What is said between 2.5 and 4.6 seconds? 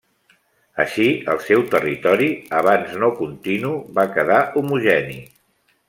abans no continu, va quedar